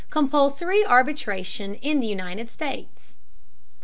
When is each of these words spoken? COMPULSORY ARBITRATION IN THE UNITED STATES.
COMPULSORY 0.09 0.83
ARBITRATION 0.83 1.75
IN 1.75 1.99
THE 1.99 2.07
UNITED 2.07 2.49
STATES. 2.49 3.17